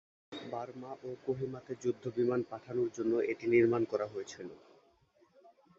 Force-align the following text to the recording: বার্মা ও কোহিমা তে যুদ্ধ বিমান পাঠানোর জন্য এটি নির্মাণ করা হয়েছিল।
বার্মা 0.31 0.91
ও 1.03 1.09
কোহিমা 1.25 1.59
তে 1.65 1.73
যুদ্ধ 1.83 2.03
বিমান 2.17 2.41
পাঠানোর 2.51 2.89
জন্য 2.97 3.13
এটি 3.31 3.45
নির্মাণ 3.53 3.81
করা 3.91 4.07
হয়েছিল। 4.07 4.49